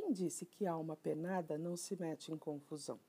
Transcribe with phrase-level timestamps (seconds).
[0.00, 3.00] Quem disse que alma penada não se mete em confusão?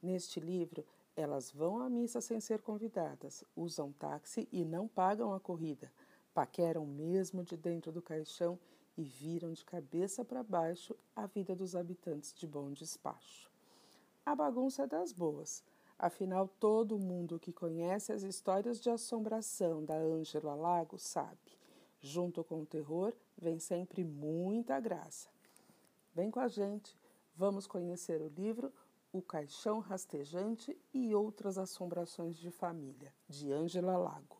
[0.00, 0.86] Neste livro,
[1.16, 5.92] elas vão à missa sem ser convidadas, usam táxi e não pagam a corrida,
[6.32, 8.56] paqueram mesmo de dentro do caixão
[8.96, 13.50] e viram de cabeça para baixo a vida dos habitantes de Bom Despacho.
[14.24, 15.64] A bagunça é das boas.
[15.98, 21.58] Afinal, todo mundo que conhece as histórias de assombração da Ângela Lago sabe.
[21.98, 25.34] Junto com o terror vem sempre muita graça.
[26.16, 26.98] Vem com a gente,
[27.34, 28.72] vamos conhecer o livro
[29.12, 34.38] O Caixão Rastejante e Outras Assombrações de Família, de Ângela Lago.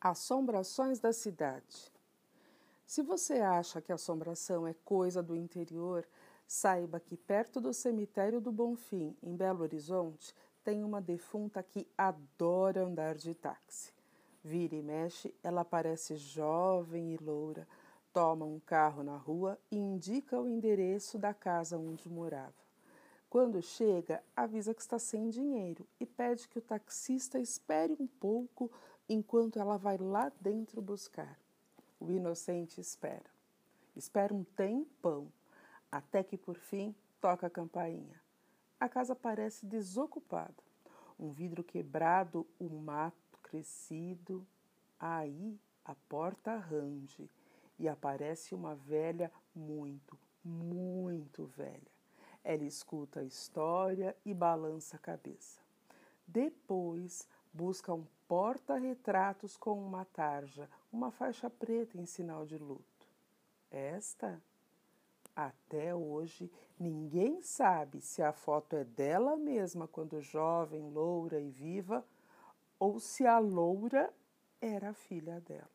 [0.00, 1.92] Assombrações da cidade.
[2.86, 6.08] Se você acha que assombração é coisa do interior,
[6.46, 10.34] saiba que perto do cemitério do Bonfim, em Belo Horizonte,
[10.68, 13.90] tem uma defunta que adora andar de táxi.
[14.44, 17.66] Vira e mexe, ela parece jovem e loura,
[18.12, 22.52] toma um carro na rua e indica o endereço da casa onde morava.
[23.30, 28.70] Quando chega, avisa que está sem dinheiro e pede que o taxista espere um pouco
[29.08, 31.40] enquanto ela vai lá dentro buscar.
[31.98, 33.30] O inocente espera.
[33.96, 35.32] Espera um tempão,
[35.90, 38.27] até que por fim toca a campainha.
[38.80, 40.62] A casa parece desocupada.
[41.18, 44.46] Um vidro quebrado, o um mato crescido.
[45.00, 47.28] Aí a porta range
[47.78, 51.98] e aparece uma velha muito, muito velha.
[52.44, 55.60] Ela escuta a história e balança a cabeça.
[56.26, 63.08] Depois busca um porta-retratos com uma tarja, uma faixa preta em sinal de luto.
[63.70, 64.40] Esta,
[65.38, 72.04] até hoje, ninguém sabe se a foto é dela mesma quando jovem, loura e viva,
[72.76, 74.12] ou se a loura
[74.60, 75.70] era a filha dela.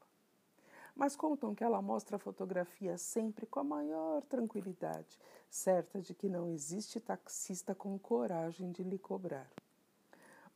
[0.94, 5.18] Mas contam que ela mostra a fotografia sempre com a maior tranquilidade,
[5.50, 9.50] certa de que não existe taxista com coragem de lhe cobrar.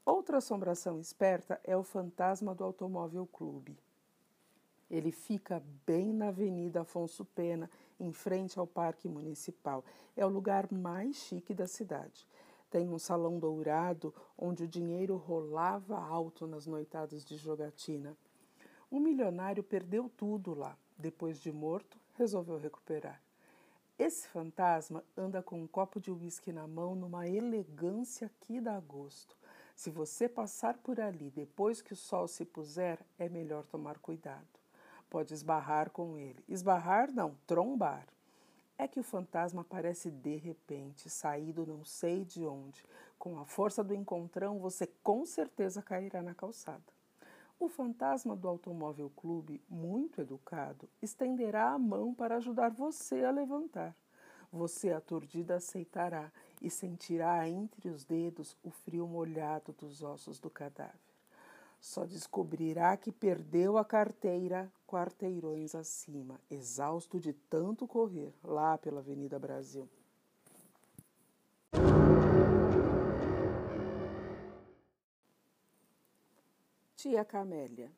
[0.05, 3.79] Outra assombração esperta é o fantasma do Automóvel Clube.
[4.91, 7.69] Ele fica bem na Avenida Afonso Pena,
[7.99, 9.83] em frente ao Parque Municipal.
[10.15, 12.27] É o lugar mais chique da cidade.
[12.69, 18.17] Tem um salão dourado onde o dinheiro rolava alto nas noitadas de jogatina.
[18.91, 20.77] Um milionário perdeu tudo lá.
[20.97, 23.21] Depois de morto, resolveu recuperar.
[23.99, 29.35] Esse fantasma anda com um copo de uísque na mão numa elegância que dá gosto.
[29.75, 34.56] Se você passar por ali depois que o sol se puser, é melhor tomar cuidado.
[35.09, 36.43] Pode esbarrar com ele.
[36.47, 38.05] Esbarrar não, trombar.
[38.77, 42.83] É que o fantasma aparece de repente, saído não sei de onde.
[43.17, 46.83] Com a força do encontrão, você com certeza cairá na calçada.
[47.59, 53.95] O fantasma do automóvel clube, muito educado, estenderá a mão para ajudar você a levantar.
[54.51, 56.31] Você, aturdida, aceitará
[56.61, 61.06] e sentirá entre os dedos o frio molhado dos ossos do cadáver.
[61.79, 69.37] Só descobrirá que perdeu a carteira quarteirões acima, exausto de tanto correr lá pela Avenida
[69.37, 69.87] Brasil.
[76.95, 77.91] Tia Camélia.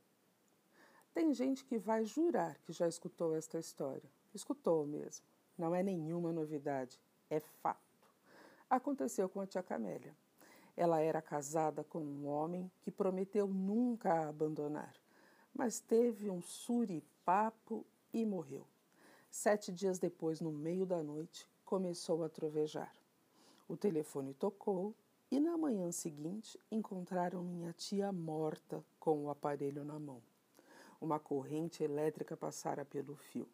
[1.13, 4.09] Tem gente que vai jurar que já escutou esta história.
[4.33, 5.25] Escutou mesmo.
[5.57, 7.89] Não é nenhuma novidade, é fato
[8.69, 10.15] aconteceu com a tia Camélia.
[10.79, 14.95] Ela era casada com um homem que prometeu nunca a abandonar,
[15.53, 18.65] mas teve um suripapo e morreu.
[19.29, 22.95] Sete dias depois, no meio da noite, começou a trovejar.
[23.67, 24.95] O telefone tocou
[25.29, 30.21] e na manhã seguinte encontraram minha tia morta com o aparelho na mão.
[31.01, 33.49] Uma corrente elétrica passara pelo fio.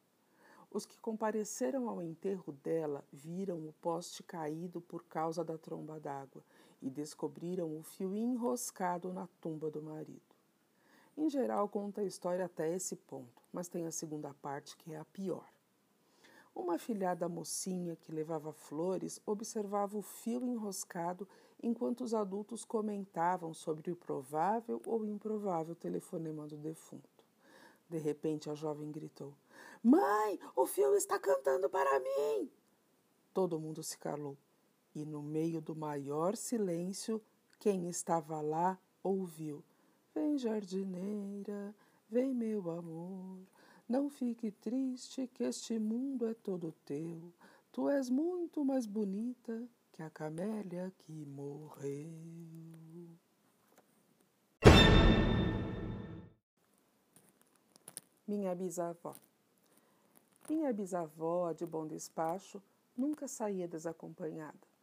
[0.69, 6.43] Os que compareceram ao enterro dela viram o poste caído por causa da tromba d'água
[6.85, 10.21] e descobriram o fio enroscado na tumba do marido.
[11.17, 14.99] Em geral, conta a história até esse ponto, mas tem a segunda parte que é
[14.99, 15.49] a pior.
[16.53, 21.27] Uma filhada mocinha que levava flores observava o fio enroscado
[21.61, 27.25] enquanto os adultos comentavam sobre o provável ou improvável telefonema do defunto.
[27.89, 29.33] De repente, a jovem gritou:
[29.83, 32.51] Mãe, o fio está cantando para mim.
[33.33, 34.37] Todo mundo se calou
[34.95, 37.21] e, no meio do maior silêncio,
[37.59, 39.63] quem estava lá ouviu:
[40.13, 41.75] Vem, jardineira,
[42.09, 43.39] vem, meu amor.
[43.87, 47.33] Não fique triste, que este mundo é todo teu.
[47.71, 52.09] Tu és muito mais bonita que a camélia que morreu.
[58.27, 59.15] Minha bisavó.
[60.49, 62.61] Minha bisavó, de bom despacho,
[62.97, 64.74] nunca saía desacompanhada.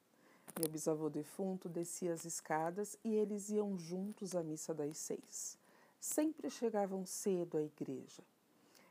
[0.60, 5.58] Meu bisavô defunto descia as escadas e eles iam juntos à missa das seis.
[5.98, 8.22] Sempre chegavam cedo à igreja.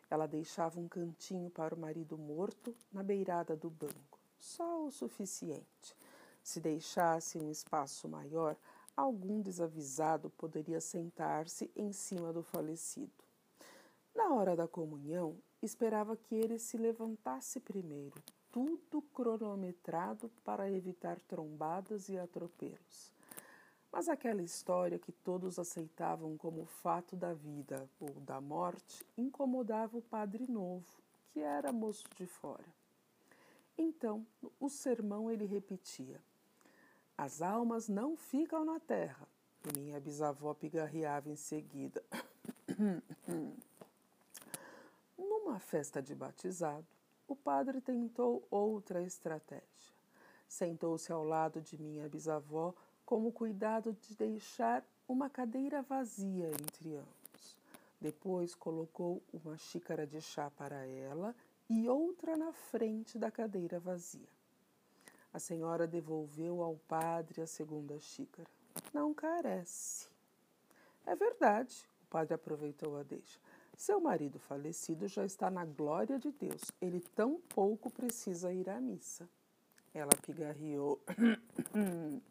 [0.09, 5.95] Ela deixava um cantinho para o marido morto na beirada do banco, só o suficiente.
[6.43, 8.57] Se deixasse um espaço maior,
[8.97, 13.23] algum desavisado poderia sentar-se em cima do falecido.
[14.15, 18.21] Na hora da comunhão, esperava que ele se levantasse primeiro,
[18.51, 23.12] tudo cronometrado para evitar trombadas e atropelos.
[23.92, 30.01] Mas aquela história que todos aceitavam como fato da vida ou da morte incomodava o
[30.01, 30.86] padre novo,
[31.33, 32.65] que era moço de fora.
[33.77, 34.25] Então,
[34.59, 36.21] o sermão ele repetia:
[37.18, 39.27] As almas não ficam na terra.
[39.63, 42.03] E minha bisavó pigarreava em seguida.
[45.18, 46.88] Numa festa de batizado,
[47.31, 49.95] o padre tentou outra estratégia.
[50.47, 52.73] Sentou-se ao lado de minha bisavó
[53.05, 57.57] com o cuidado de deixar uma cadeira vazia entre ambos.
[58.01, 61.33] Depois colocou uma xícara de chá para ela
[61.69, 64.27] e outra na frente da cadeira vazia.
[65.33, 68.49] A senhora devolveu ao padre a segunda xícara.
[68.93, 70.09] Não carece.
[71.05, 73.39] É verdade, o padre aproveitou a deixa.
[73.81, 76.61] Seu marido falecido já está na glória de Deus.
[76.79, 79.27] Ele tão pouco precisa ir à missa.
[79.91, 81.01] Ela pigarreou.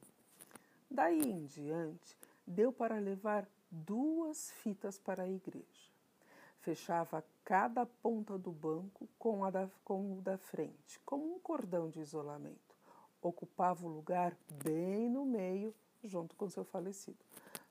[0.88, 2.16] Daí em diante,
[2.46, 5.90] deu para levar duas fitas para a igreja.
[6.60, 11.90] Fechava cada ponta do banco com, a da, com o da frente, como um cordão
[11.90, 12.76] de isolamento.
[13.20, 15.74] Ocupava o lugar bem no meio,
[16.04, 17.18] junto com seu falecido.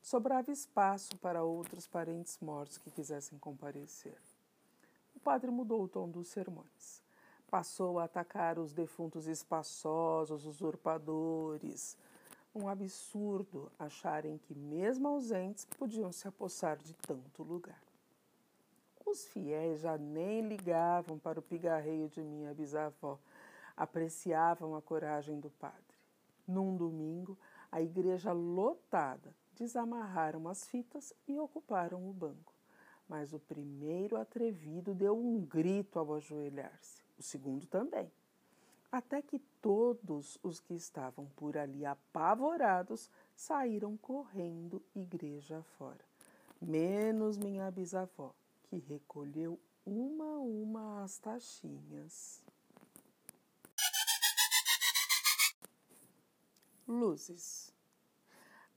[0.02, 4.18] Sobrava espaço para outros parentes mortos que quisessem comparecer.
[5.14, 7.02] O padre mudou o tom dos sermões.
[7.50, 11.96] Passou a atacar os defuntos espaçosos, usurpadores,
[12.54, 17.82] um absurdo acharem que, mesmo ausentes, podiam se apossar de tanto lugar.
[19.06, 23.18] Os fiéis já nem ligavam para o pigarreio de minha bisavó,
[23.76, 25.98] apreciavam a coragem do padre.
[26.46, 27.38] Num domingo,
[27.70, 32.52] a igreja lotada, desamarraram as fitas e ocuparam o banco.
[33.08, 38.10] Mas o primeiro atrevido deu um grito ao ajoelhar-se, o segundo também
[38.90, 46.04] até que todos os que estavam por ali apavorados saíram correndo igreja fora,
[46.60, 48.34] menos minha bisavó,
[48.64, 52.42] que recolheu uma a uma as taxinhas.
[56.86, 57.72] Luzes.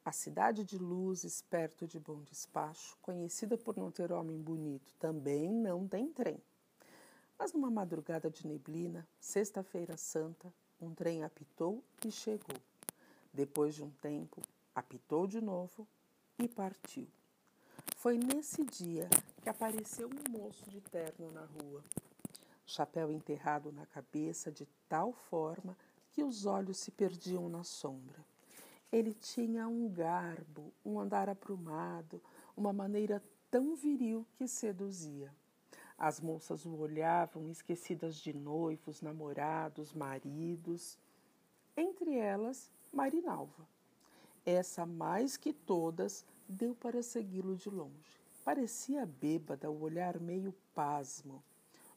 [0.05, 5.49] A cidade de Luzes, perto de Bom Despacho, conhecida por não ter homem bonito, também
[5.49, 6.37] não tem trem.
[7.39, 12.57] Mas numa madrugada de neblina, sexta-feira santa, um trem apitou e chegou.
[13.33, 14.41] Depois de um tempo,
[14.75, 15.87] apitou de novo
[16.37, 17.07] e partiu.
[17.95, 19.09] Foi nesse dia
[19.41, 21.81] que apareceu um moço de terno na rua,
[22.65, 25.77] chapéu enterrado na cabeça de tal forma
[26.11, 28.32] que os olhos se perdiam na sombra.
[28.93, 32.21] Ele tinha um garbo, um andar aprumado,
[32.55, 35.33] uma maneira tão viril que seduzia.
[35.97, 40.95] As moças o olhavam, esquecidas de noivos, namorados, maridos.
[41.75, 43.67] Entre elas, Marinalva.
[44.45, 48.21] Essa, mais que todas, deu para segui-lo de longe.
[48.45, 51.43] Parecia bêbada, o olhar meio pasmo.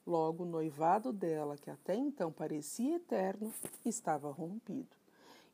[0.06, 3.52] Logo, o noivado dela, que até então parecia eterno,
[3.84, 4.96] estava rompido.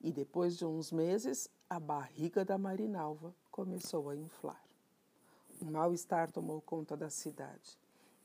[0.03, 4.61] E depois de uns meses, a barriga da Marinalva começou a inflar.
[5.61, 7.79] O mal-estar tomou conta da cidade.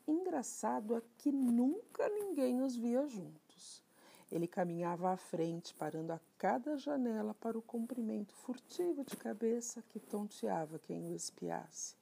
[0.07, 3.83] Engraçado é que nunca ninguém os via juntos.
[4.31, 9.99] Ele caminhava à frente, parando a cada janela para o comprimento furtivo de cabeça que
[9.99, 11.95] tonteava quem o espiasse,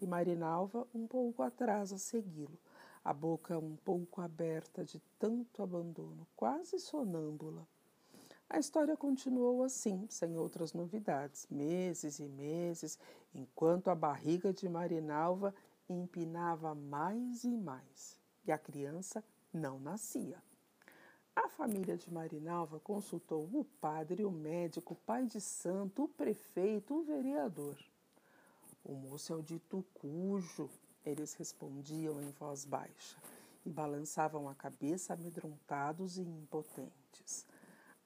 [0.00, 2.58] e Marinalva um pouco atrás a segui-lo,
[3.04, 7.66] a boca um pouco aberta de tanto abandono, quase sonâmbula.
[8.50, 12.98] A história continuou assim, sem outras novidades, meses e meses,
[13.34, 15.54] enquanto a barriga de Marinalva
[15.86, 20.42] empinava mais e mais, e a criança não nascia.
[21.36, 26.94] A família de Marinalva consultou o padre, o médico, o pai de santo, o prefeito,
[26.94, 27.76] o vereador.
[28.82, 30.70] O moço é o dito cujo,
[31.04, 33.18] eles respondiam em voz baixa
[33.64, 37.46] e balançavam a cabeça amedrontados e impotentes.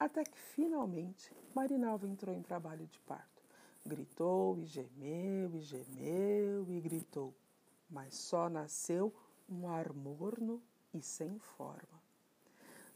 [0.05, 3.41] Até que finalmente Marinalva entrou em trabalho de parto.
[3.87, 7.33] Gritou e gemeu e gemeu e gritou
[7.93, 9.13] mas só nasceu
[9.49, 10.61] um ar morno
[10.95, 12.03] e sem forma.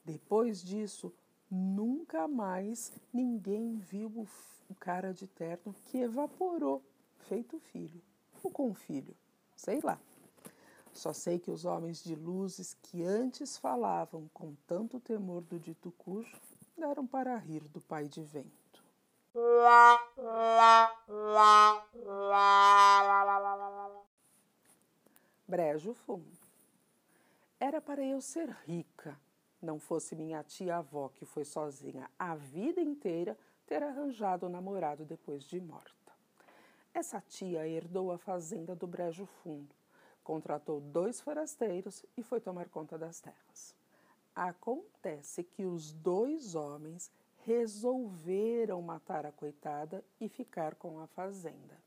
[0.05, 1.13] Depois disso,
[1.51, 6.83] nunca mais ninguém viu o, cara de terno que evaporou,
[7.29, 8.03] feito filho,
[8.43, 9.15] ou com filho,
[9.55, 10.01] sei lá.
[10.93, 15.93] Só sei que os homens de luzes que antes falavam com tanto temor do dito
[15.99, 16.41] cujo
[16.77, 18.85] deram para rir do pai de vento.
[25.47, 26.39] Brejo fundo.
[27.59, 29.19] Era para eu ser rica,
[29.63, 35.45] não fosse minha tia-avó, que foi sozinha a vida inteira, ter arranjado o namorado depois
[35.45, 36.13] de morta.
[36.93, 39.75] Essa tia herdou a fazenda do Brejo Fundo
[40.27, 43.73] contratou dois forasteiros e foi tomar conta das terras.
[44.37, 47.11] Acontece que os dois homens
[47.47, 51.81] resolveram matar a coitada e ficar com a fazenda.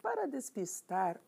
[0.00, 1.20] Para despistar,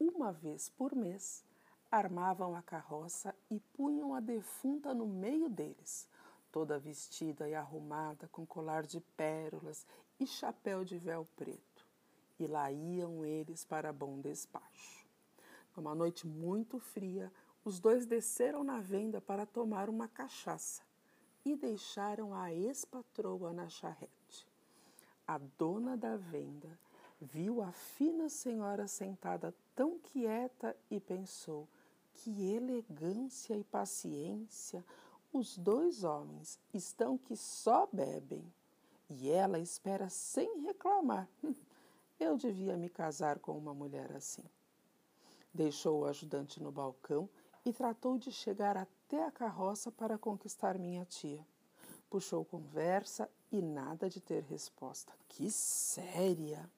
[0.00, 1.44] uma vez por mês,
[1.92, 6.08] armavam a carroça e punham a defunta no meio deles,
[6.50, 9.86] toda vestida e arrumada com colar de pérolas
[10.18, 11.86] e chapéu de véu preto.
[12.36, 15.06] E lá iam eles para bom despacho.
[15.76, 17.32] Numa noite muito fria,
[17.64, 20.82] os dois desceram na venda para tomar uma cachaça
[21.44, 24.46] e deixaram a ex-patroa na charrete.
[25.26, 26.78] A dona da venda
[27.20, 31.68] viu a fina senhora sentada tão quieta e pensou:
[32.14, 34.84] que elegância e paciência!
[35.32, 38.44] Os dois homens estão que só bebem.
[39.08, 41.28] E ela espera sem reclamar.
[42.20, 44.44] Eu devia me casar com uma mulher assim.
[45.52, 47.28] Deixou o ajudante no balcão
[47.64, 51.46] e tratou de chegar até a carroça para conquistar minha tia.
[52.10, 55.12] Puxou conversa e nada de ter resposta.
[55.28, 56.68] Que séria!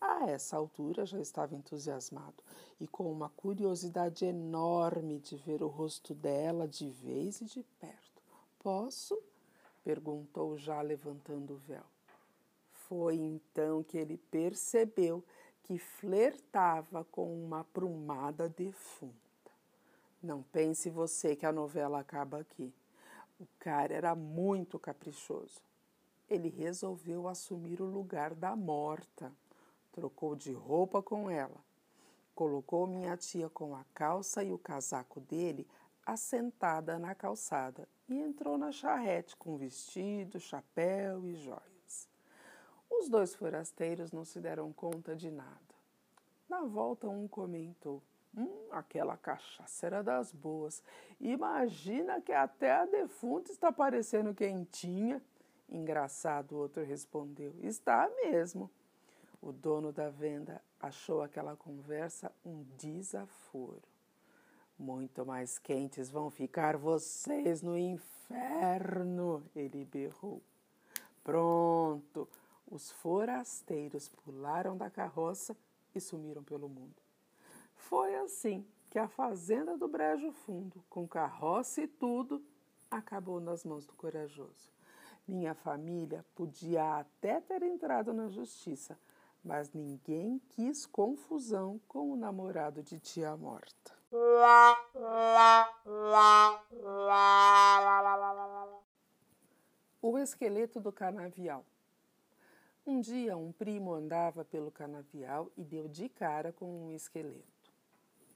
[0.00, 2.42] A essa altura já estava entusiasmado
[2.80, 8.22] e com uma curiosidade enorme de ver o rosto dela de vez e de perto.
[8.58, 9.16] Posso?
[9.84, 11.84] perguntou já levantando o véu.
[12.72, 15.24] Foi então que ele percebeu
[15.62, 19.21] que flertava com uma prumada defunta.
[20.22, 22.72] Não pense você que a novela acaba aqui.
[23.40, 25.60] O cara era muito caprichoso.
[26.30, 29.32] Ele resolveu assumir o lugar da morta.
[29.90, 31.60] Trocou de roupa com ela.
[32.36, 35.66] Colocou minha tia com a calça e o casaco dele
[36.06, 42.08] assentada na calçada e entrou na charrete com vestido, chapéu e joias.
[42.90, 45.60] Os dois forasteiros não se deram conta de nada.
[46.48, 48.02] Na volta, um comentou:
[48.36, 50.82] Hum, aquela cachaça era das boas.
[51.20, 55.22] Imagina que até a defunta está parecendo quentinha.
[55.68, 58.70] Engraçado, o outro respondeu: Está mesmo.
[59.40, 63.82] O dono da venda achou aquela conversa um desaforo.
[64.78, 70.40] Muito mais quentes vão ficar vocês no inferno, ele berrou.
[71.22, 72.28] Pronto,
[72.70, 75.56] os forasteiros pularam da carroça
[75.94, 77.01] e sumiram pelo mundo.
[77.88, 82.42] Foi assim que a fazenda do Brejo Fundo, com carroça e tudo,
[82.90, 84.70] acabou nas mãos do corajoso.
[85.26, 88.98] Minha família podia até ter entrado na justiça,
[89.44, 93.92] mas ninguém quis confusão com o namorado de tia morta.
[100.00, 101.64] O esqueleto do canavial.
[102.86, 107.51] Um dia, um primo andava pelo canavial e deu de cara com um esqueleto.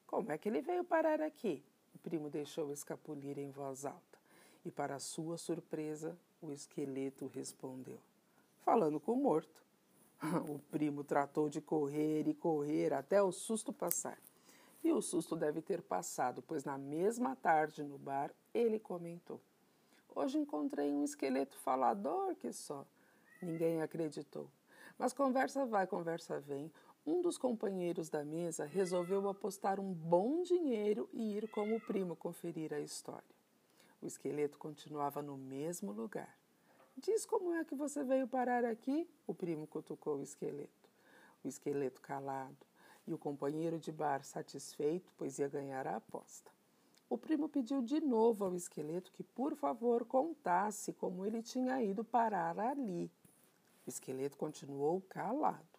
[0.07, 1.65] Como é que ele veio parar aqui?
[1.95, 4.19] O primo deixou escapulir em voz alta.
[4.65, 7.99] E, para sua surpresa, o esqueleto respondeu:
[8.65, 9.65] Falando com o morto.
[10.49, 14.19] o primo tratou de correr e correr até o susto passar.
[14.83, 19.41] E o susto deve ter passado, pois na mesma tarde no bar ele comentou:
[20.15, 22.87] Hoje encontrei um esqueleto falador que só.
[23.43, 24.49] Ninguém acreditou.
[24.99, 26.73] Mas conversa vai, conversa vem.
[27.07, 32.17] Um dos companheiros da mesa resolveu apostar um bom dinheiro e ir com o primo
[32.17, 33.23] conferir a história.
[34.03, 36.37] O esqueleto continuava no mesmo lugar.
[36.97, 39.09] Diz como é que você veio parar aqui?
[39.25, 40.91] O primo cutucou o esqueleto.
[41.45, 42.67] O esqueleto calado
[43.07, 46.51] e o companheiro de bar satisfeito, pois ia ganhar a aposta.
[47.09, 52.03] O primo pediu de novo ao esqueleto que, por favor, contasse como ele tinha ido
[52.03, 53.13] parar ali.
[53.87, 55.76] O esqueleto continuou calado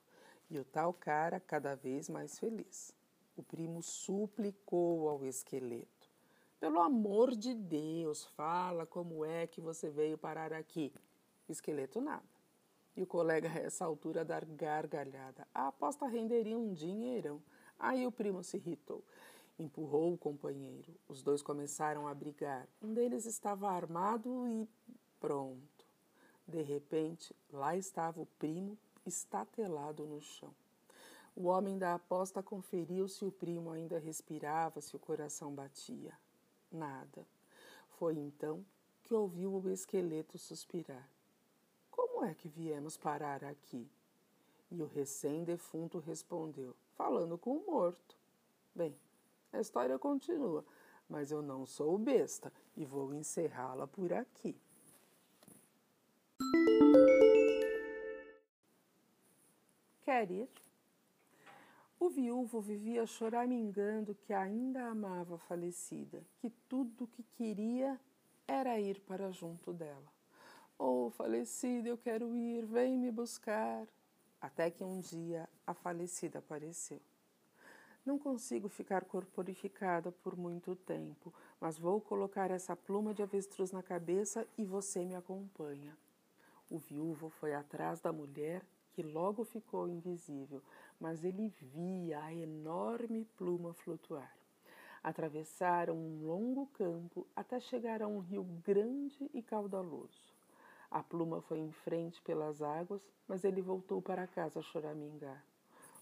[0.49, 2.93] e o tal cara cada vez mais feliz.
[3.35, 6.09] O primo suplicou ao esqueleto:
[6.59, 10.91] Pelo amor de Deus, fala como é que você veio parar aqui.
[11.47, 12.25] Esqueleto nada.
[12.95, 15.47] E o colega, a essa altura, dar gargalhada.
[15.53, 17.41] A aposta renderia um dinheirão.
[17.77, 19.03] Aí o primo se irritou.
[19.59, 20.95] Empurrou o companheiro.
[21.07, 22.67] Os dois começaram a brigar.
[22.81, 24.67] Um deles estava armado e
[25.19, 25.85] pronto.
[26.47, 28.75] De repente, lá estava o primo
[29.07, 30.53] estatelado no chão.
[31.35, 36.11] O homem da aposta conferiu se o primo ainda respirava, se o coração batia.
[36.71, 37.25] Nada.
[37.89, 38.65] Foi então
[39.03, 41.07] que ouviu o esqueleto suspirar.
[41.91, 43.87] Como é que viemos parar aqui?
[44.69, 48.17] E o recém-defunto respondeu, falando com o morto.
[48.75, 48.95] Bem,
[49.53, 50.65] a história continua,
[51.07, 54.59] mas eu não sou besta e vou encerrá-la por aqui.
[60.07, 60.49] Quer ir?
[61.99, 67.99] O viúvo vivia choramingando que ainda amava a falecida, que tudo o que queria
[68.47, 70.09] era ir para junto dela.
[70.79, 73.85] Oh, falecida, eu quero ir, vem me buscar.
[74.39, 77.01] Até que um dia a falecida apareceu.
[78.05, 83.83] Não consigo ficar corporificada por muito tempo, mas vou colocar essa pluma de avestruz na
[83.83, 85.97] cabeça e você me acompanha.
[86.69, 88.63] O viúvo foi atrás da mulher,
[88.97, 90.59] que logo ficou invisível,
[90.99, 94.35] mas ele via a enorme pluma flutuar.
[95.03, 100.33] Atravessaram um longo campo até chegar a um rio grande e caudaloso.
[100.89, 105.45] A pluma foi em frente pelas águas, mas ele voltou para casa choramingar.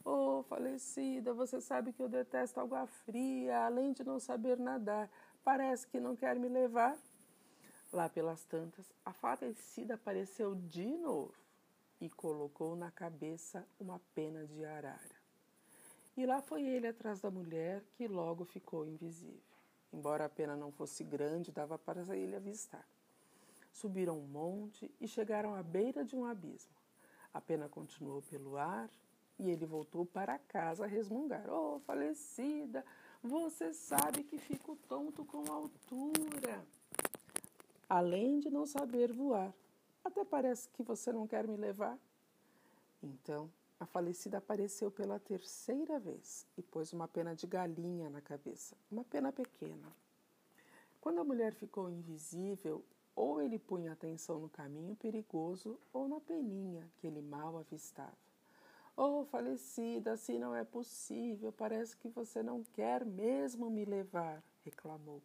[0.06, 5.10] Oh, falecida, você sabe que eu detesto água fria, além de não saber nadar.
[5.44, 6.98] Parece que não quer me levar.
[7.92, 11.45] Lá pelas tantas, a falecida apareceu de novo
[12.00, 15.16] e colocou na cabeça uma pena de arara.
[16.18, 19.42] E lá foi ele atrás da mulher, que logo ficou invisível.
[19.92, 22.88] Embora a pena não fosse grande, dava para ele avistar.
[23.72, 26.74] Subiram um monte e chegaram à beira de um abismo.
[27.34, 28.90] A pena continuou pelo ar,
[29.38, 31.50] e ele voltou para casa a resmungar.
[31.50, 32.86] Oh, falecida,
[33.22, 36.66] você sabe que fico tonto com altura.
[37.90, 39.53] Além de não saber voar,
[40.16, 42.00] até parece que você não quer me levar.
[43.04, 48.78] Então, a falecida apareceu pela terceira vez e pôs uma pena de galinha na cabeça,
[48.90, 49.94] uma pena pequena.
[51.01, 52.82] Quando a mulher ficou invisível,
[53.14, 58.16] ou ele punha atenção no caminho perigoso ou na peninha que ele mal avistava.
[58.96, 61.51] Oh, falecida, assim não é possível.
[61.51, 65.22] Parece que você não quer mesmo me levar, reclamou.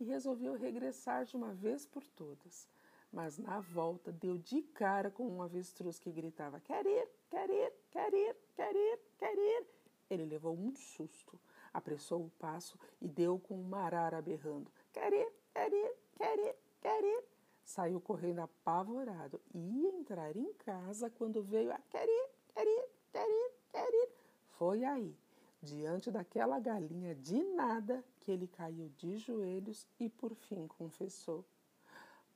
[0.00, 2.66] E resolveu regressar de uma vez por todas.
[3.12, 7.72] Mas na volta deu de cara com um avestruz que gritava: Quer ir, quer ir,
[7.90, 9.66] quer ir, quer ir, quer ir.
[10.08, 11.38] Ele levou um susto,
[11.74, 16.56] apressou o passo e deu com uma arara berrando: Quer ir, quer ir, quer ir,
[16.80, 17.24] quer ir.
[17.62, 22.88] Saiu correndo apavorado e ia entrar em casa quando veio a quer ir, quer ir,
[23.12, 24.08] quer ir, quer ir.
[24.52, 25.14] Foi aí,
[25.62, 31.44] diante daquela galinha de nada, que ele caiu de joelhos e por fim confessou: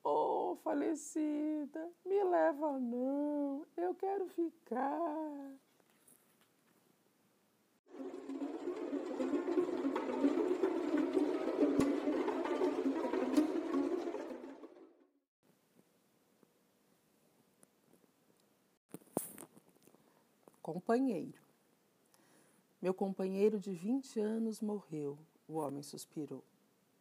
[0.08, 5.52] Oh, falecida, me leva não, eu quero ficar.
[20.62, 21.40] Companheiro.
[22.80, 26.44] Meu companheiro de vinte anos morreu, o homem suspirou,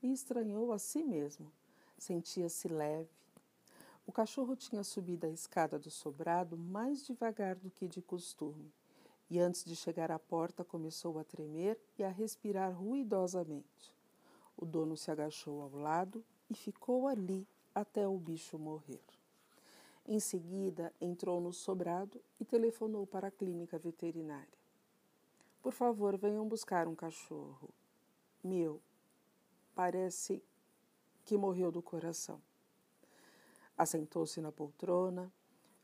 [0.02, 1.52] e estranhou a si mesmo.
[1.98, 3.25] Sentia-se leve.
[4.08, 8.72] O cachorro tinha subido a escada do sobrado mais devagar do que de costume,
[9.30, 13.96] e antes de chegar à porta começou a tremer e a respirar ruidosamente.
[14.56, 19.04] O dono se agachou ao lado e ficou ali até o bicho morrer.
[20.08, 24.48] Em seguida, entrou no sobrado e telefonou para a clínica veterinária.
[25.64, 27.70] Por favor, venham buscar um cachorro.
[28.44, 28.80] Meu,
[29.74, 30.44] parece
[31.26, 32.40] que morreu do coração.
[33.78, 35.32] Assentou-se na poltrona,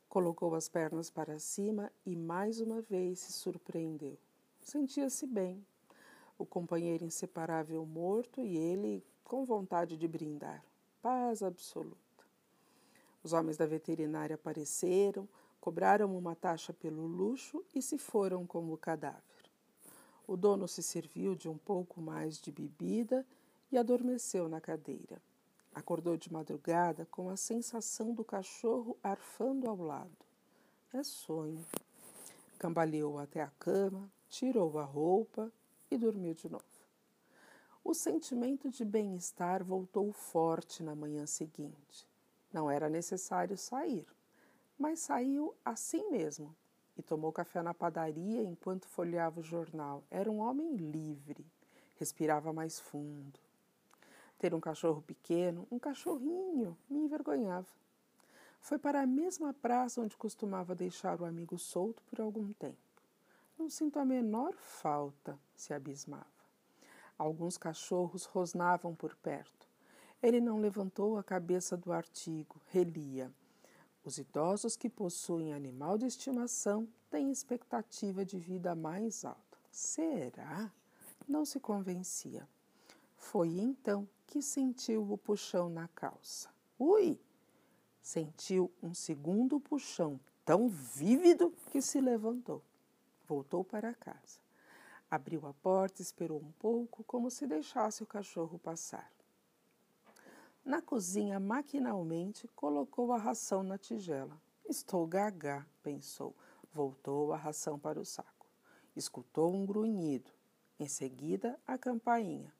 [0.08, 4.18] colocou as pernas para cima e mais uma vez se surpreendeu.
[4.60, 5.64] Sentia-se bem.
[6.38, 10.64] O companheiro inseparável morto e ele com vontade de brindar.
[11.00, 11.96] Paz absoluta.
[13.22, 15.28] Os homens da veterinária apareceram,
[15.60, 19.22] cobraram uma taxa pelo luxo e se foram com o cadáver.
[20.26, 23.26] O dono se serviu de um pouco mais de bebida
[23.70, 25.20] e adormeceu na cadeira.
[25.74, 30.26] Acordou de madrugada com a sensação do cachorro arfando ao lado.
[30.92, 31.64] É sonho.
[32.58, 35.50] Cambaleou até a cama, tirou a roupa
[35.90, 36.64] e dormiu de novo.
[37.84, 42.06] O sentimento de bem-estar voltou forte na manhã seguinte.
[42.52, 44.06] Não era necessário sair,
[44.78, 46.54] mas saiu assim mesmo
[46.96, 50.04] e tomou café na padaria enquanto folheava o jornal.
[50.10, 51.44] Era um homem livre.
[51.98, 53.38] Respirava mais fundo.
[54.42, 57.68] Ter um cachorro pequeno, um cachorrinho, me envergonhava.
[58.60, 62.76] Foi para a mesma praça onde costumava deixar o amigo solto por algum tempo.
[63.56, 66.26] Não sinto a menor falta, se abismava.
[67.16, 69.68] Alguns cachorros rosnavam por perto.
[70.20, 73.30] Ele não levantou a cabeça do artigo, relia.
[74.04, 79.56] Os idosos que possuem animal de estimação têm expectativa de vida mais alta.
[79.70, 80.68] Será?
[81.28, 82.44] Não se convencia.
[83.22, 86.50] Foi então que sentiu o puxão na calça.
[86.76, 87.18] Ui!
[88.02, 92.62] Sentiu um segundo puxão tão vívido que se levantou.
[93.26, 94.40] Voltou para casa.
[95.08, 99.10] Abriu a porta, esperou um pouco, como se deixasse o cachorro passar.
[100.64, 104.36] Na cozinha, maquinalmente, colocou a ração na tigela.
[104.68, 106.34] Estou gagá, pensou.
[106.72, 108.48] Voltou a ração para o saco.
[108.96, 110.30] Escutou um grunhido.
[110.78, 112.52] Em seguida, a campainha.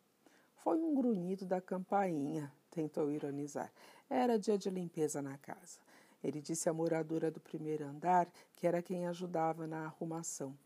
[0.63, 3.73] Foi um grunhido da campainha, tentou ironizar.
[4.09, 5.81] Era dia de limpeza na casa.
[6.23, 10.57] Ele disse à moradora do primeiro andar que era quem ajudava na arrumação.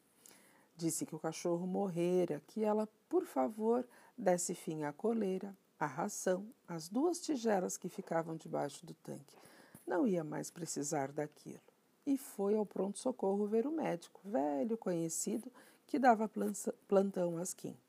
[0.76, 6.46] Disse que o cachorro morrera, que ela, por favor, desse fim à coleira, à ração,
[6.68, 9.34] às duas tigelas que ficavam debaixo do tanque.
[9.86, 11.58] Não ia mais precisar daquilo.
[12.06, 15.50] E foi ao pronto-socorro ver o médico, velho conhecido,
[15.86, 16.30] que dava
[16.86, 17.85] plantão às quintas.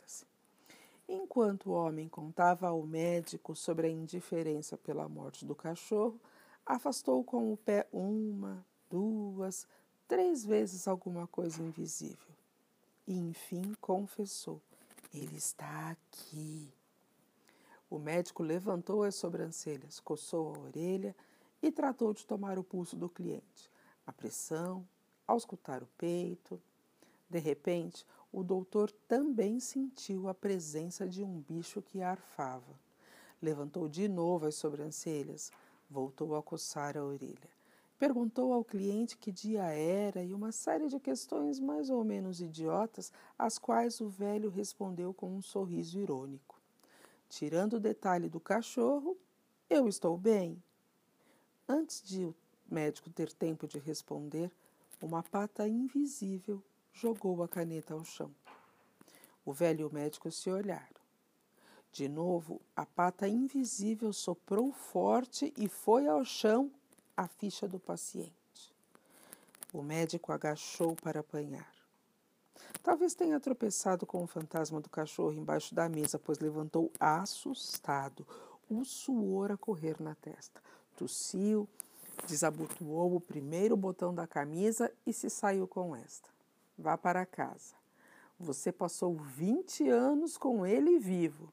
[1.07, 6.19] Enquanto o homem contava ao médico sobre a indiferença pela morte do cachorro,
[6.65, 9.65] afastou com o pé uma, duas,
[10.07, 12.35] três vezes alguma coisa invisível.
[13.07, 14.61] E enfim confessou:
[15.13, 16.69] Ele está aqui.
[17.89, 21.15] O médico levantou as sobrancelhas, coçou a orelha
[21.61, 23.71] e tratou de tomar o pulso do cliente.
[24.05, 24.85] A pressão,
[25.25, 26.61] auscultar o peito.
[27.29, 32.79] De repente, o doutor também sentiu a presença de um bicho que arfava.
[33.41, 35.51] Levantou de novo as sobrancelhas,
[35.89, 37.57] voltou a coçar a orelha.
[37.99, 43.11] Perguntou ao cliente que dia era e uma série de questões mais ou menos idiotas,
[43.37, 46.61] às quais o velho respondeu com um sorriso irônico.
[47.27, 49.17] Tirando o detalhe do cachorro,
[49.69, 50.61] eu estou bem.
[51.67, 52.35] Antes de o
[52.69, 54.51] médico ter tempo de responder,
[55.01, 56.61] uma pata invisível
[56.99, 58.31] jogou a caneta ao chão.
[59.45, 60.97] O velho e o médico se olharam.
[61.91, 66.71] De novo, a pata invisível soprou forte e foi ao chão
[67.15, 68.33] a ficha do paciente.
[69.71, 71.71] O médico agachou para apanhar.
[72.81, 78.25] Talvez tenha tropeçado com o fantasma do cachorro embaixo da mesa, pois levantou assustado,
[78.69, 80.61] o suor a correr na testa.
[80.97, 81.67] Tossiu,
[82.27, 86.36] desabotoou o primeiro botão da camisa e se saiu com esta.
[86.77, 87.75] Vá para casa.
[88.39, 91.51] Você passou 20 anos com ele vivo.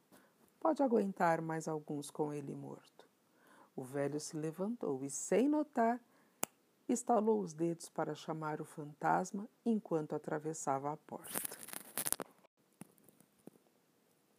[0.60, 3.08] Pode aguentar mais alguns com ele morto.
[3.74, 5.98] O velho se levantou e, sem notar,
[6.88, 11.58] estalou os dedos para chamar o fantasma enquanto atravessava a porta.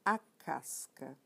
[0.06, 1.18] A casca.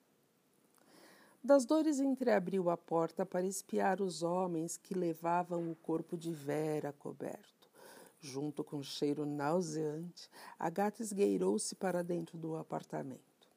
[1.44, 6.94] Das dores entreabriu a porta para espiar os homens que levavam o corpo de Vera
[6.94, 7.59] coberto.
[8.22, 13.48] Junto com o cheiro nauseante, a gata esgueirou-se para dentro do apartamento.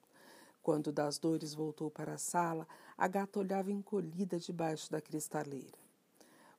[0.62, 5.82] Quando das dores voltou para a sala, a gata olhava encolhida debaixo da cristaleira.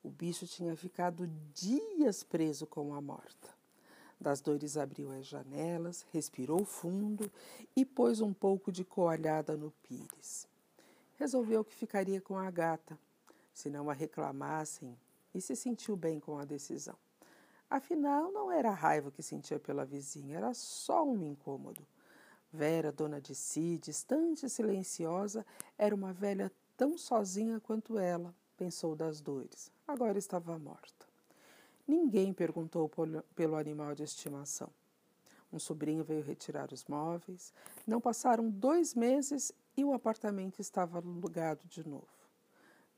[0.03, 3.49] O bicho tinha ficado dias preso com a morta.
[4.19, 7.31] Das dores abriu as janelas, respirou fundo
[7.73, 10.45] e pôs um pouco de coalhada no pires.
[11.17, 12.99] Resolveu que ficaria com a gata,
[13.53, 14.97] se não a reclamassem,
[15.33, 16.97] e se sentiu bem com a decisão.
[17.73, 21.81] Afinal, não era raiva que sentia pela vizinha, era só um incômodo.
[22.51, 25.43] Vera, dona de si, distante e silenciosa,
[25.75, 29.71] era uma velha tão sozinha quanto ela, pensou das dores.
[29.87, 31.07] Agora estava morta.
[31.87, 32.91] Ninguém perguntou
[33.33, 34.69] pelo animal de estimação.
[35.51, 37.51] Um sobrinho veio retirar os móveis.
[37.87, 42.05] Não passaram dois meses e o apartamento estava alugado de novo.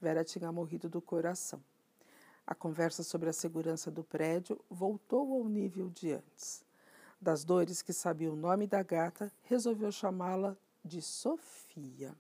[0.02, 1.64] Vera tinha morrido do coração.
[2.48, 6.64] A conversa sobre a segurança do prédio voltou ao nível de antes.
[7.20, 12.14] Das dores que sabia o nome da gata, resolveu chamá-la de Sofia.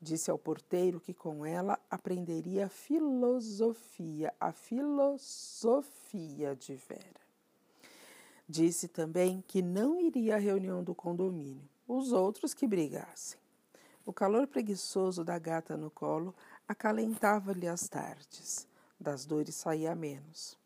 [0.00, 5.76] Disse ao porteiro que com ela aprenderia filosofia, a filosofia
[6.56, 7.22] de Vera.
[8.48, 13.38] Disse também que não iria à reunião do condomínio, os outros que brigassem.
[14.04, 16.34] O calor preguiçoso da gata no colo
[16.66, 18.66] acalentava-lhe as tardes
[18.98, 20.58] das dores saía menos.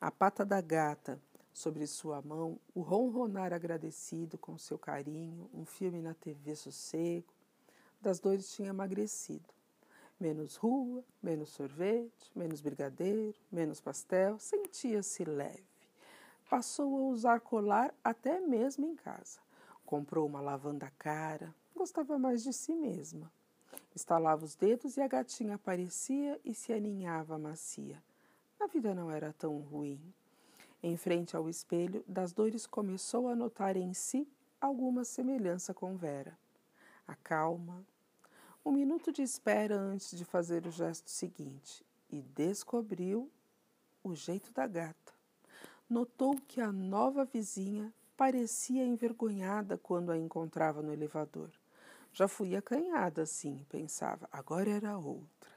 [0.00, 1.20] A pata da gata,
[1.52, 7.30] Sobre sua mão, o ronronar agradecido com seu carinho, um filme na TV sossego.
[8.00, 9.44] Das dores tinha emagrecido.
[10.18, 15.62] Menos rua, menos sorvete, menos brigadeiro, menos pastel, sentia-se leve.
[16.48, 19.38] Passou a usar colar até mesmo em casa.
[19.84, 23.30] Comprou uma lavanda cara, gostava mais de si mesma.
[23.94, 28.02] Estalava os dedos e a gatinha aparecia e se aninhava macia.
[28.58, 30.00] A vida não era tão ruim.
[30.82, 34.26] Em frente ao espelho, das dores começou a notar em si
[34.60, 36.36] alguma semelhança com Vera.
[37.06, 37.84] A calma,
[38.64, 43.30] um minuto de espera antes de fazer o gesto seguinte e descobriu
[44.02, 45.12] o jeito da gata.
[45.88, 51.50] Notou que a nova vizinha parecia envergonhada quando a encontrava no elevador.
[52.12, 55.50] Já fui acanhada, sim, pensava, agora era outra.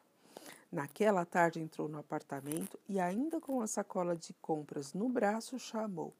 [0.72, 6.14] Naquela tarde entrou no apartamento e, ainda com a sacola de compras no braço, chamou: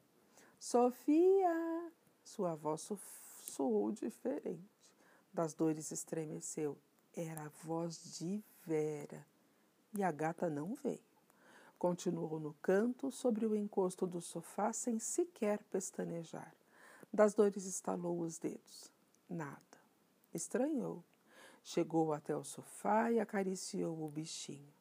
[0.58, 1.92] Sofia!
[2.24, 2.90] Sua voz
[3.44, 4.60] soou diferente.
[5.32, 6.76] Das dores estremeceu.
[7.14, 9.24] Era a voz de Vera.
[9.94, 10.98] E a gata não veio.
[11.78, 16.54] Continuou no canto, sobre o encosto do sofá, sem sequer pestanejar.
[17.12, 18.90] Das dores estalou os dedos.
[19.28, 19.75] Nada.
[20.36, 21.02] Estranhou.
[21.64, 24.72] Chegou até o sofá e acariciou o bichinho.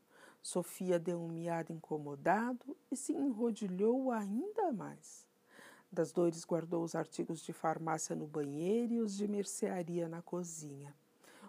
[0.41, 5.25] Sofia deu um miado incomodado e se enrodilhou ainda mais.
[5.91, 10.93] Das dores guardou os artigos de farmácia no banheiro e os de mercearia na cozinha.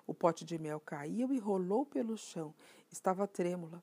[0.07, 2.55] O pote de mel caiu e rolou pelo chão.
[2.90, 3.83] Estava trêmula.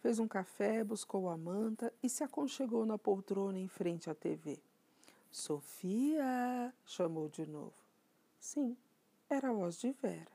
[0.00, 4.58] Fez um café, buscou a manta e se aconchegou na poltrona em frente à TV.
[5.30, 6.74] Sofia!
[6.84, 7.74] chamou de novo.
[8.40, 8.74] Sim,
[9.30, 10.30] era a voz de Vera.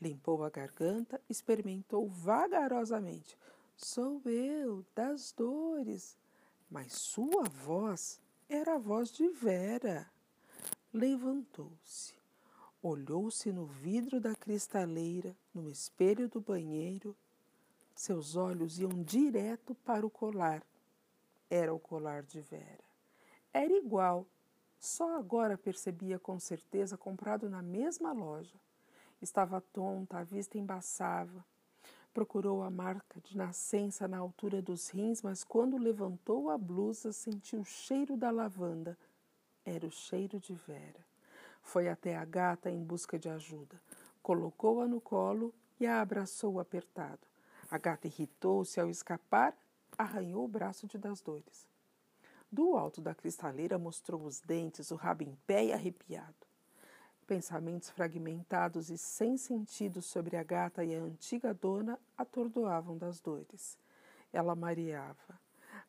[0.00, 3.36] Limpou a garganta, experimentou vagarosamente.
[3.76, 6.16] Sou eu, das dores.
[6.70, 10.08] Mas sua voz era a voz de Vera.
[10.92, 12.14] Levantou-se,
[12.82, 17.16] olhou-se no vidro da cristaleira, no espelho do banheiro.
[17.94, 20.62] Seus olhos iam direto para o colar.
[21.48, 22.84] Era o colar de Vera.
[23.52, 24.26] Era igual,
[24.84, 28.54] só agora percebia com certeza comprado na mesma loja.
[29.20, 31.44] Estava tonta, a vista embaçava.
[32.12, 37.60] Procurou a marca de nascença na altura dos rins, mas quando levantou a blusa, sentiu
[37.60, 38.96] o cheiro da lavanda.
[39.64, 41.04] Era o cheiro de Vera.
[41.62, 43.80] Foi até a gata em busca de ajuda.
[44.22, 47.26] Colocou-a no colo e a abraçou apertado.
[47.70, 49.56] A gata irritou-se ao escapar,
[49.96, 51.73] arranhou o braço de das dores.
[52.54, 56.46] Do alto da cristaleira mostrou os dentes, o rabo em pé e arrepiado.
[57.26, 63.76] Pensamentos fragmentados e sem sentido sobre a gata e a antiga dona atordoavam das dores.
[64.32, 65.36] Ela mareava,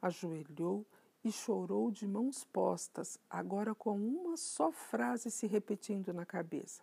[0.02, 0.84] ajoelhou
[1.24, 6.82] e chorou de mãos postas, agora com uma só frase se repetindo na cabeça: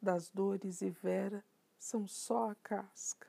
[0.00, 1.44] Das dores e Vera
[1.78, 3.26] são só a casca.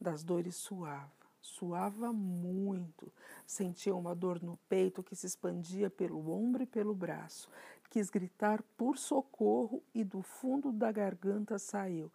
[0.00, 3.12] Das dores suava, suava muito,
[3.44, 7.50] sentia uma dor no peito que se expandia pelo ombro e pelo braço,
[7.90, 12.10] quis gritar por socorro e do fundo da garganta saiu: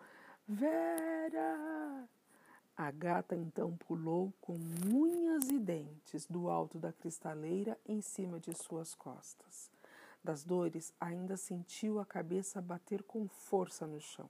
[0.47, 2.07] Vera!
[2.75, 4.57] A gata então pulou com
[4.93, 9.69] unhas e dentes do alto da cristaleira em cima de suas costas.
[10.23, 14.29] Das dores, ainda sentiu a cabeça bater com força no chão.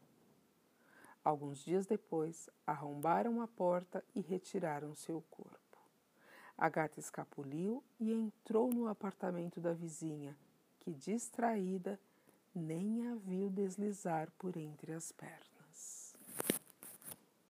[1.28, 5.78] Alguns dias depois, arrombaram a porta e retiraram seu corpo.
[6.58, 10.38] A gata escapuliu e entrou no apartamento da vizinha,
[10.80, 12.00] que, distraída,
[12.56, 15.57] nem a viu deslizar por entre as pernas.